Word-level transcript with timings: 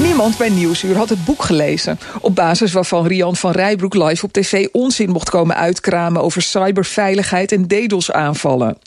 Niemand 0.00 0.36
bij 0.36 0.48
Nieuwsuur 0.48 0.96
had 0.96 1.08
het 1.08 1.24
boek 1.24 1.42
gelezen. 1.42 1.98
Op 2.20 2.34
basis 2.34 2.72
waarvan 2.72 3.06
Rian 3.06 3.36
van 3.36 3.50
Rijbroek 3.50 3.94
live 3.94 4.24
op 4.24 4.32
tv 4.32 4.68
onzin 4.72 5.10
mocht 5.10 5.30
komen 5.30 5.56
uitkramen 5.56 6.22
over 6.22 6.42
cyberveiligheid 6.42 7.52
en 7.52 7.66
DDoS-aanvallen. 7.66 8.78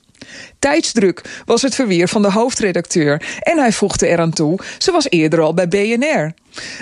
Tijdsdruk 0.59 1.44
was 1.45 1.62
het 1.62 1.76
verweer 1.76 2.08
van 2.08 2.22
de 2.22 2.31
hoofdredacteur. 2.31 3.40
En 3.40 3.58
hij 3.58 3.72
voegde 3.72 4.08
eraan 4.08 4.31
toe, 4.31 4.59
ze 4.78 4.91
was 4.91 5.09
eerder 5.09 5.41
al 5.41 5.54
bij 5.54 5.68
BNR. 5.68 6.34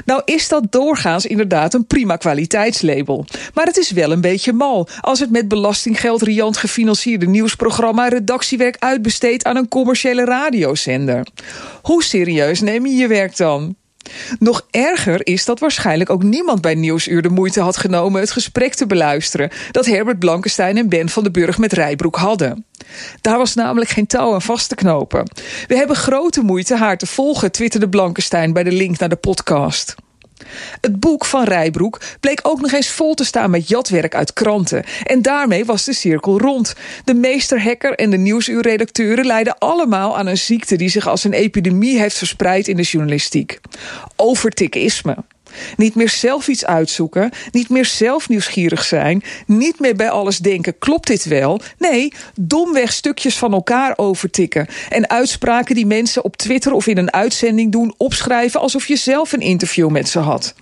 Nou 0.05 0.21
is 0.25 0.47
dat 0.47 0.71
doorgaans 0.71 1.25
inderdaad 1.25 1.73
een 1.73 1.87
prima 1.87 2.15
kwaliteitslabel. 2.15 3.25
Maar 3.53 3.65
het 3.65 3.77
is 3.77 3.91
wel 3.91 4.11
een 4.11 4.21
beetje 4.21 4.53
mal 4.53 4.87
als 5.01 5.19
het 5.19 5.31
met 5.31 5.47
belastinggeld 5.47 6.21
riant 6.21 6.57
gefinancierde 6.57 7.27
nieuwsprogramma 7.27 8.07
redactiewerk 8.07 8.75
uitbesteedt 8.79 9.45
aan 9.45 9.55
een 9.55 9.67
commerciële 9.67 10.25
radiozender. 10.25 11.27
Hoe 11.81 12.03
serieus 12.03 12.61
neem 12.61 12.85
je 12.85 12.95
je 12.95 13.07
werk 13.07 13.37
dan? 13.37 13.75
Nog 14.39 14.67
erger 14.71 15.27
is 15.27 15.45
dat 15.45 15.59
waarschijnlijk 15.59 16.09
ook 16.09 16.23
niemand 16.23 16.61
bij 16.61 16.75
Nieuwsuur 16.75 17.21
de 17.21 17.29
moeite 17.29 17.61
had 17.61 17.77
genomen 17.77 18.21
het 18.21 18.31
gesprek 18.31 18.73
te 18.73 18.85
beluisteren 18.85 19.49
dat 19.71 19.85
Herbert 19.85 20.19
Blankenstein 20.19 20.77
en 20.77 20.89
Ben 20.89 21.09
van 21.09 21.23
den 21.23 21.31
Burg 21.31 21.57
met 21.57 21.73
Rijbroek 21.73 22.15
hadden. 22.15 22.65
Daar 23.21 23.37
was 23.37 23.53
namelijk 23.53 23.89
geen 23.89 24.07
touw 24.07 24.33
aan 24.33 24.41
vast 24.41 24.69
te 24.69 24.75
knopen. 24.75 25.29
We 25.67 25.75
hebben 25.75 25.95
grote 25.95 26.41
moeite 26.41 26.77
haar 26.77 26.97
te 26.97 27.05
volgen, 27.05 27.51
twitterde 27.51 27.89
Blankenstein 27.89 28.53
bij 28.53 28.63
de 28.63 28.71
link 28.71 28.99
naar 28.99 29.09
de 29.09 29.15
podcast. 29.15 29.95
Het 30.83 30.99
boek 30.99 31.25
van 31.25 31.43
Rijbroek 31.43 32.01
bleek 32.19 32.39
ook 32.43 32.61
nog 32.61 32.71
eens 32.71 32.89
vol 32.89 33.13
te 33.13 33.23
staan 33.23 33.49
met 33.49 33.67
jatwerk 33.67 34.15
uit 34.15 34.33
kranten. 34.33 34.83
En 35.03 35.21
daarmee 35.21 35.65
was 35.65 35.83
de 35.85 35.93
cirkel 35.93 36.39
rond. 36.39 36.75
De 37.03 37.13
meesterhacker 37.13 37.95
en 37.95 38.09
de 38.09 38.17
nieuwsuurredacteuren 38.17 39.25
leiden 39.25 39.57
allemaal 39.57 40.17
aan 40.17 40.27
een 40.27 40.37
ziekte 40.37 40.75
die 40.75 40.89
zich 40.89 41.07
als 41.07 41.23
een 41.23 41.33
epidemie 41.33 41.99
heeft 41.99 42.17
verspreid 42.17 42.67
in 42.67 42.75
de 42.75 42.81
journalistiek. 42.81 43.59
Overtikisme. 44.15 45.15
Niet 45.77 45.95
meer 45.95 46.09
zelf 46.09 46.47
iets 46.47 46.65
uitzoeken, 46.65 47.31
niet 47.51 47.69
meer 47.69 47.85
zelf 47.85 48.29
nieuwsgierig 48.29 48.83
zijn, 48.83 49.23
niet 49.47 49.79
meer 49.79 49.95
bij 49.95 50.09
alles 50.09 50.37
denken: 50.37 50.77
klopt 50.77 51.07
dit 51.07 51.25
wel? 51.25 51.61
Nee, 51.77 52.13
domweg 52.39 52.93
stukjes 52.93 53.37
van 53.37 53.53
elkaar 53.53 53.93
overtikken 53.95 54.67
en 54.89 55.09
uitspraken 55.09 55.75
die 55.75 55.85
mensen 55.85 56.23
op 56.23 56.37
Twitter 56.37 56.71
of 56.71 56.87
in 56.87 56.97
een 56.97 57.13
uitzending 57.13 57.71
doen 57.71 57.93
opschrijven 57.97 58.59
alsof 58.59 58.87
je 58.87 58.95
zelf 58.95 59.31
een 59.31 59.41
interview 59.41 59.89
met 59.89 60.09
ze 60.09 60.19
had. 60.19 60.53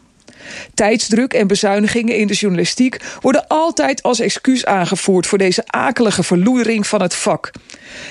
Tijdsdruk 0.73 1.33
en 1.33 1.47
bezuinigingen 1.47 2.17
in 2.17 2.27
de 2.27 2.33
journalistiek 2.33 2.97
worden 3.19 3.47
altijd 3.47 4.03
als 4.03 4.19
excuus 4.19 4.65
aangevoerd 4.65 5.27
voor 5.27 5.37
deze 5.37 5.63
akelige 5.65 6.23
verloedering 6.23 6.87
van 6.87 7.01
het 7.01 7.15
vak. 7.15 7.51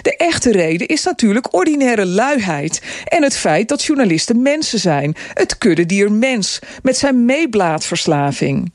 De 0.03 0.17
echte 0.17 0.53
reden 0.53 0.87
is 0.87 1.05
natuurlijk 1.05 1.55
ordinaire 1.55 2.07
luiheid 2.07 2.83
en 3.05 3.23
het 3.23 3.37
feit 3.37 3.69
dat 3.69 3.85
journalisten 3.85 4.43
mensen 4.43 4.79
zijn, 4.79 5.17
het 5.35 5.59
kuddedier 5.59 6.13
mens 6.13 6.59
met 6.83 6.97
zijn 6.97 7.25
meeblaadverslaving. 7.25 8.73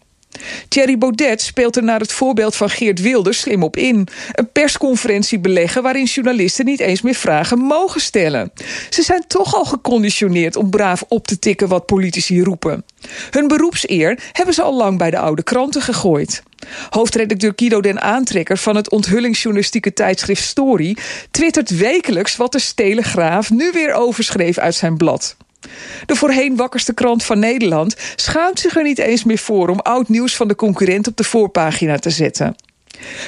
Thierry 0.68 0.98
Baudet 0.98 1.42
speelt 1.42 1.76
er 1.76 1.84
naar 1.84 2.00
het 2.00 2.12
voorbeeld 2.12 2.56
van 2.56 2.70
Geert 2.70 3.02
Wilders 3.02 3.40
slim 3.40 3.64
op 3.64 3.78
in. 3.78 4.08
Een 4.32 4.52
persconferentie 4.52 5.40
beleggen 5.40 5.84
waarin 5.84 6.04
journalisten 6.04 6.66
niet 6.66 6.80
eens 6.80 7.02
meer 7.02 7.16
vragen 7.16 7.58
mogen 7.58 8.02
stellen. 8.02 8.52
Ze 8.90 9.04
zijn 9.04 9.24
toch 9.28 9.56
al 9.56 9.66
geconditioneerd 9.66 10.56
om 10.56 10.70
braaf 10.70 11.04
op 11.08 11.28
te 11.28 11.40
tikken 11.40 11.68
wat 11.68 11.86
politici 11.86 12.44
roepen. 12.44 12.86
Hun 13.30 13.48
beroepseer 13.48 14.20
hebben 14.32 14.54
ze 14.54 14.62
al 14.62 14.76
lang 14.76 14.98
bij 14.98 15.12
de 15.12 15.20
oude 15.20 15.44
kranten 15.44 15.82
gegooid. 15.82 16.44
Hoofdredacteur 16.90 17.54
Guido 17.56 17.82
den 17.82 18.02
Aantrekker 18.02 18.58
van 18.58 18.76
het 18.76 18.90
onthullingsjournalistieke 18.90 19.94
tijdschrift 19.94 20.44
Story 20.44 20.98
twittert 21.32 21.78
wekelijks 21.78 22.36
wat 22.36 22.52
de 22.52 22.64
Telegraaf 22.76 23.50
nu 23.50 23.72
weer 23.72 23.94
overschreef 23.94 24.58
uit 24.58 24.76
zijn 24.76 24.98
blad. 24.98 25.36
De 26.06 26.16
voorheen 26.16 26.56
wakkerste 26.56 26.94
krant 26.94 27.24
van 27.24 27.40
Nederland 27.40 27.96
schaamt 28.16 28.60
zich 28.60 28.76
er 28.76 28.84
niet 28.84 29.00
eens 29.00 29.24
meer 29.24 29.38
voor 29.38 29.70
om 29.70 29.80
oud 29.80 30.10
nieuws 30.10 30.36
van 30.36 30.48
de 30.48 30.56
concurrent 30.56 31.08
op 31.08 31.18
de 31.18 31.24
voorpagina 31.24 31.98
te 31.98 32.10
zetten. 32.10 32.56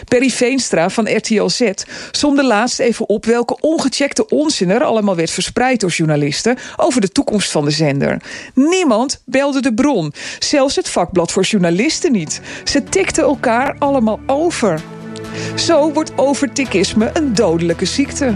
Perry 0.07 0.29
Veenstra 0.29 0.89
van 0.89 1.15
RTL 1.15 1.47
Z 1.47 1.71
somde 2.11 2.43
laatst 2.43 2.79
even 2.79 3.09
op 3.09 3.25
welke 3.25 3.57
ongecheckte 3.59 4.27
onzin 4.27 4.69
er 4.69 4.83
allemaal 4.83 5.15
werd 5.15 5.31
verspreid 5.31 5.79
door 5.79 5.89
journalisten 5.89 6.57
over 6.75 7.01
de 7.01 7.09
toekomst 7.09 7.51
van 7.51 7.65
de 7.65 7.71
zender. 7.71 8.21
Niemand 8.53 9.21
belde 9.25 9.61
de 9.61 9.73
bron, 9.73 10.13
zelfs 10.39 10.75
het 10.75 10.89
vakblad 10.89 11.31
voor 11.31 11.43
journalisten 11.43 12.11
niet. 12.11 12.41
Ze 12.63 12.83
tikten 12.83 13.23
elkaar 13.23 13.75
allemaal 13.79 14.19
over. 14.25 14.81
Zo 15.55 15.91
wordt 15.91 16.11
overtikisme 16.15 17.09
een 17.13 17.35
dodelijke 17.35 17.85
ziekte. 17.85 18.35